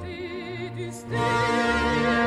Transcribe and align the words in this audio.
stay 0.00 0.70
distende. 0.74 2.19